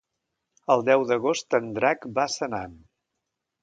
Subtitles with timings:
[0.75, 2.79] El deu d'agost en Drac va a Senan.